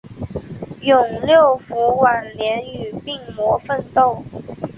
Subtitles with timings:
[0.81, 4.23] 永六辅晚年与病魔奋斗。